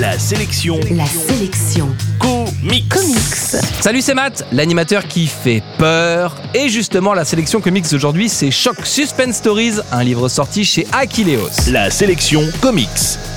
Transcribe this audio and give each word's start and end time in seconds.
La 0.00 0.18
sélection 0.18 0.80
La 0.92 1.04
sélection 1.04 1.94
comics. 2.18 2.88
comics. 2.88 3.60
Salut, 3.82 4.00
c'est 4.00 4.14
Matt, 4.14 4.46
l'animateur 4.50 5.06
qui 5.06 5.26
fait 5.26 5.62
peur. 5.76 6.36
Et 6.54 6.70
justement, 6.70 7.12
la 7.12 7.26
sélection 7.26 7.60
comics 7.60 7.84
d'aujourd'hui, 7.90 8.30
c'est 8.30 8.50
Shock 8.50 8.86
Suspense 8.86 9.36
Stories, 9.36 9.74
un 9.92 10.02
livre 10.02 10.30
sorti 10.30 10.64
chez 10.64 10.86
Aquileos. 10.92 11.50
La 11.70 11.90
sélection 11.90 12.40
comics. 12.62 12.88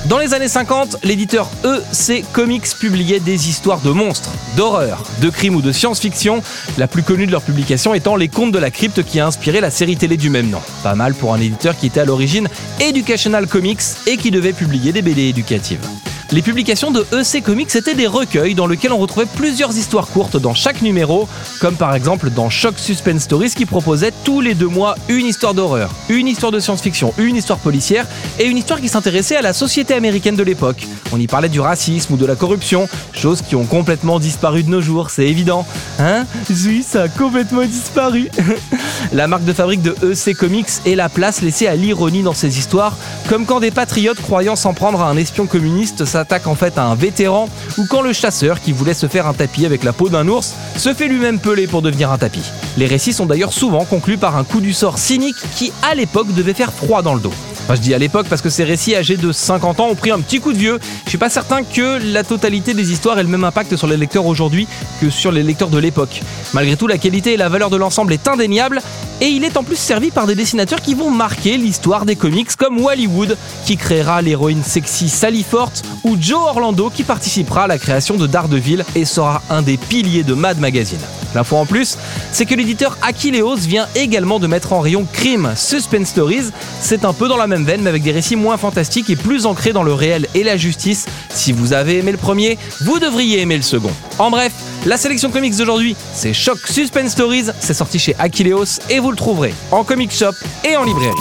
Dans 0.06 0.16
les 0.16 0.32
années 0.32 0.48
50, 0.48 1.04
l'éditeur 1.04 1.50
EC 1.64 2.24
Comics 2.32 2.74
publiait 2.80 3.20
des 3.20 3.50
histoires 3.50 3.80
de 3.80 3.90
monstres, 3.90 4.30
d'horreur, 4.56 5.02
de 5.20 5.28
crimes 5.28 5.56
ou 5.56 5.60
de 5.60 5.70
science-fiction, 5.70 6.42
la 6.78 6.88
plus 6.88 7.02
connue 7.02 7.26
de 7.26 7.32
leur 7.32 7.42
publication 7.42 7.92
étant 7.92 8.16
Les 8.16 8.28
Contes 8.28 8.52
de 8.52 8.58
la 8.58 8.70
Crypte 8.70 9.02
qui 9.02 9.20
a 9.20 9.26
inspiré 9.26 9.60
la 9.60 9.70
série 9.70 9.98
télé 9.98 10.16
du 10.16 10.30
même 10.30 10.48
nom. 10.48 10.62
Pas 10.82 10.94
mal 10.94 11.12
pour 11.12 11.34
un 11.34 11.40
éditeur 11.40 11.76
qui 11.76 11.88
était 11.88 12.00
à 12.00 12.04
l'origine 12.06 12.48
Educational 12.80 13.48
Comics 13.48 13.82
et 14.06 14.16
qui 14.16 14.30
devait 14.30 14.54
publier 14.54 14.92
des 14.92 15.02
BD 15.02 15.24
éducatives. 15.28 15.86
Les 16.34 16.42
publications 16.42 16.90
de 16.90 17.06
EC 17.12 17.44
Comics 17.44 17.76
étaient 17.76 17.94
des 17.94 18.08
recueils 18.08 18.56
dans 18.56 18.66
lesquels 18.66 18.92
on 18.92 18.98
retrouvait 18.98 19.24
plusieurs 19.24 19.70
histoires 19.78 20.08
courtes 20.08 20.36
dans 20.36 20.52
chaque 20.52 20.82
numéro, 20.82 21.28
comme 21.60 21.76
par 21.76 21.94
exemple 21.94 22.28
dans 22.28 22.50
Shock 22.50 22.76
Suspense 22.76 23.22
Stories 23.22 23.52
qui 23.54 23.66
proposait 23.66 24.12
tous 24.24 24.40
les 24.40 24.54
deux 24.56 24.66
mois 24.66 24.96
une 25.08 25.26
histoire 25.26 25.54
d'horreur, 25.54 25.92
une 26.08 26.26
histoire 26.26 26.50
de 26.50 26.58
science-fiction, 26.58 27.14
une 27.18 27.36
histoire 27.36 27.60
policière 27.60 28.08
et 28.40 28.46
une 28.46 28.56
histoire 28.56 28.80
qui 28.80 28.88
s'intéressait 28.88 29.36
à 29.36 29.42
la 29.42 29.52
société 29.52 29.94
américaine 29.94 30.34
de 30.34 30.42
l'époque. 30.42 30.88
On 31.12 31.20
y 31.20 31.28
parlait 31.28 31.48
du 31.48 31.60
racisme 31.60 32.14
ou 32.14 32.16
de 32.16 32.26
la 32.26 32.34
corruption, 32.34 32.88
choses 33.12 33.40
qui 33.40 33.54
ont 33.54 33.66
complètement 33.66 34.18
disparu 34.18 34.64
de 34.64 34.70
nos 34.70 34.80
jours, 34.80 35.10
c'est 35.10 35.28
évident. 35.28 35.64
Hein? 36.00 36.24
Oui, 36.50 36.84
ça 36.84 37.02
a 37.02 37.08
complètement 37.08 37.64
disparu. 37.64 38.28
la 39.12 39.28
marque 39.28 39.44
de 39.44 39.52
fabrique 39.52 39.82
de 39.82 39.94
EC 40.02 40.36
Comics 40.36 40.66
est 40.84 40.96
la 40.96 41.08
place 41.08 41.42
laissée 41.42 41.68
à 41.68 41.76
l'ironie 41.76 42.24
dans 42.24 42.34
ces 42.34 42.58
histoires, 42.58 42.96
comme 43.28 43.46
quand 43.46 43.60
des 43.60 43.70
patriotes 43.70 44.20
croyant 44.20 44.56
s'en 44.56 44.74
prendre 44.74 45.00
à 45.00 45.08
un 45.08 45.16
espion 45.16 45.46
communiste 45.46 46.04
s'attaquent 46.24 46.46
en 46.46 46.54
fait 46.54 46.78
à 46.78 46.84
un 46.84 46.94
vétéran, 46.94 47.50
ou 47.76 47.84
quand 47.86 48.00
le 48.00 48.14
chasseur 48.14 48.60
qui 48.60 48.72
voulait 48.72 48.94
se 48.94 49.06
faire 49.06 49.26
un 49.26 49.34
tapis 49.34 49.66
avec 49.66 49.84
la 49.84 49.92
peau 49.92 50.08
d'un 50.08 50.26
ours 50.26 50.54
se 50.76 50.94
fait 50.94 51.06
lui-même 51.06 51.38
peler 51.38 51.66
pour 51.66 51.82
devenir 51.82 52.10
un 52.10 52.16
tapis. 52.16 52.44
Les 52.78 52.86
récits 52.86 53.12
sont 53.12 53.26
d'ailleurs 53.26 53.52
souvent 53.52 53.84
conclus 53.84 54.16
par 54.16 54.34
un 54.36 54.44
coup 54.44 54.62
du 54.62 54.72
sort 54.72 54.98
cynique 54.98 55.36
qui, 55.54 55.70
à 55.82 55.94
l'époque, 55.94 56.32
devait 56.32 56.54
faire 56.54 56.72
froid 56.72 57.02
dans 57.02 57.14
le 57.14 57.20
dos. 57.20 57.32
Je 57.70 57.80
dis 57.80 57.94
à 57.94 57.98
l'époque 57.98 58.26
parce 58.28 58.42
que 58.42 58.50
ces 58.50 58.64
récits 58.64 58.94
âgés 58.94 59.16
de 59.16 59.32
50 59.32 59.80
ans 59.80 59.88
ont 59.88 59.94
pris 59.94 60.10
un 60.10 60.20
petit 60.20 60.38
coup 60.38 60.52
de 60.52 60.58
vieux. 60.58 60.78
Je 61.04 61.10
suis 61.10 61.18
pas 61.18 61.30
certain 61.30 61.62
que 61.62 61.98
la 62.12 62.22
totalité 62.22 62.74
des 62.74 62.92
histoires 62.92 63.18
ait 63.18 63.22
le 63.22 63.28
même 63.28 63.44
impact 63.44 63.76
sur 63.76 63.86
les 63.86 63.96
lecteurs 63.96 64.26
aujourd'hui 64.26 64.68
que 65.00 65.08
sur 65.08 65.32
les 65.32 65.42
lecteurs 65.42 65.70
de 65.70 65.78
l'époque. 65.78 66.22
Malgré 66.52 66.76
tout, 66.76 66.86
la 66.86 66.98
qualité 66.98 67.34
et 67.34 67.36
la 67.36 67.48
valeur 67.48 67.70
de 67.70 67.76
l'ensemble 67.76 68.12
est 68.12 68.28
indéniable 68.28 68.80
et 69.24 69.28
il 69.28 69.42
est 69.42 69.56
en 69.56 69.64
plus 69.64 69.76
servi 69.76 70.10
par 70.10 70.26
des 70.26 70.34
dessinateurs 70.34 70.82
qui 70.82 70.92
vont 70.92 71.10
marquer 71.10 71.56
l'histoire 71.56 72.04
des 72.04 72.14
comics 72.14 72.54
comme 72.56 72.78
Wallywood 72.78 73.38
qui 73.64 73.78
créera 73.78 74.20
l'héroïne 74.20 74.62
sexy 74.62 75.08
Sally 75.08 75.42
Forte 75.42 75.82
ou 76.04 76.14
Joe 76.20 76.42
Orlando 76.42 76.90
qui 76.90 77.04
participera 77.04 77.62
à 77.62 77.66
la 77.66 77.78
création 77.78 78.18
de 78.18 78.26
Daredevil 78.26 78.84
et 78.94 79.06
sera 79.06 79.42
un 79.48 79.62
des 79.62 79.78
piliers 79.78 80.24
de 80.24 80.34
Mad 80.34 80.58
Magazine. 80.60 81.00
L'info 81.34 81.56
en 81.56 81.66
plus, 81.66 81.98
c'est 82.32 82.46
que 82.46 82.54
l'éditeur 82.54 82.96
Aquileos 83.02 83.56
vient 83.56 83.86
également 83.94 84.38
de 84.38 84.46
mettre 84.46 84.72
en 84.72 84.80
rayon 84.80 85.06
Crime 85.12 85.52
Suspense 85.56 86.08
Stories. 86.08 86.50
C'est 86.80 87.04
un 87.04 87.12
peu 87.12 87.28
dans 87.28 87.36
la 87.36 87.46
même 87.46 87.64
veine, 87.64 87.82
mais 87.82 87.90
avec 87.90 88.02
des 88.02 88.12
récits 88.12 88.36
moins 88.36 88.56
fantastiques 88.56 89.10
et 89.10 89.16
plus 89.16 89.46
ancrés 89.46 89.72
dans 89.72 89.82
le 89.82 89.92
réel 89.92 90.28
et 90.34 90.44
la 90.44 90.56
justice. 90.56 91.06
Si 91.30 91.52
vous 91.52 91.72
avez 91.72 91.98
aimé 91.98 92.12
le 92.12 92.18
premier, 92.18 92.58
vous 92.82 92.98
devriez 92.98 93.40
aimer 93.40 93.56
le 93.56 93.62
second. 93.62 93.92
En 94.18 94.30
bref, 94.30 94.52
la 94.86 94.96
sélection 94.96 95.30
comics 95.30 95.56
d'aujourd'hui, 95.56 95.96
c'est 96.14 96.32
Shock 96.32 96.58
Suspense 96.66 97.12
Stories. 97.12 97.46
C'est 97.60 97.74
sorti 97.74 97.98
chez 97.98 98.14
Aquileos 98.18 98.80
et 98.90 98.98
vous 98.98 99.10
le 99.10 99.16
trouverez 99.16 99.54
en 99.70 99.84
comic 99.84 100.12
shop 100.12 100.32
et 100.64 100.76
en 100.76 100.84
librairie. 100.84 101.14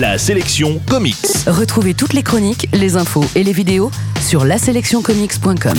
La 0.00 0.18
sélection 0.18 0.80
comics. 0.88 1.16
Retrouvez 1.46 1.94
toutes 1.94 2.14
les 2.14 2.22
chroniques, 2.22 2.68
les 2.72 2.96
infos 2.96 3.24
et 3.34 3.44
les 3.44 3.52
vidéos 3.52 3.90
sur 4.20 4.44
laselectioncomics.com. 4.44 5.78